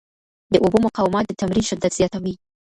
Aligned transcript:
د 0.51 0.53
اوبو 0.63 0.77
مقاومت 0.85 1.23
د 1.27 1.31
تمرین 1.41 1.65
شدت 1.69 1.91
زیاتوي. 1.99 2.33